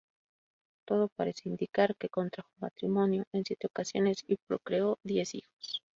Todo 0.87 1.09
parece 1.15 1.47
indicar 1.47 1.95
que 1.95 2.09
contrajo 2.09 2.49
matrimonio 2.59 3.25
en 3.35 3.45
siete 3.45 3.67
ocasiones 3.67 4.23
y 4.27 4.37
procreó 4.47 4.97
diez 5.03 5.35
hijos. 5.35 5.83